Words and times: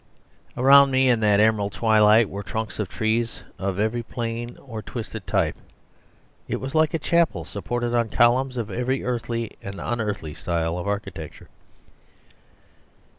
Around 0.57 0.89
me 0.89 1.09
in 1.09 1.19
that 1.19 1.39
emerald 1.39 1.73
twilight 1.73 2.27
were 2.27 2.41
trunks 2.41 2.79
of 2.79 2.89
trees 2.89 3.43
of 3.59 3.79
every 3.79 4.01
plain 4.01 4.57
or 4.57 4.81
twisted 4.81 5.27
type; 5.27 5.55
it 6.47 6.59
was 6.59 6.73
like 6.73 6.95
a 6.95 6.97
chapel 6.97 7.45
supported 7.45 7.93
on 7.93 8.09
columns 8.09 8.57
of 8.57 8.71
every 8.71 9.03
earthly 9.03 9.55
and 9.61 9.79
unearthly 9.79 10.33
style 10.33 10.75
of 10.79 10.87
architecture. 10.87 11.49